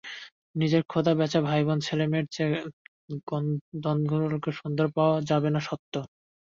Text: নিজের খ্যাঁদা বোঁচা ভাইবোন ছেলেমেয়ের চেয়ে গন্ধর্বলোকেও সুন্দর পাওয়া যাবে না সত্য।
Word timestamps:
নিজের 0.55 0.83
খ্যাঁদা 0.89 1.13
বোঁচা 1.19 1.39
ভাইবোন 1.47 1.79
ছেলেমেয়ের 1.87 2.27
চেয়ে 2.31 2.57
গন্ধর্বলোকেও 3.83 4.57
সুন্দর 4.59 4.87
পাওয়া 4.95 5.15
যাবে 5.29 5.49
না 5.51 5.61
সত্য। 5.67 5.93